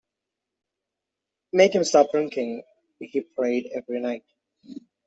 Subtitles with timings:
[1.53, 2.63] “Make him stop drinking,”
[2.97, 4.25] he prayed every night.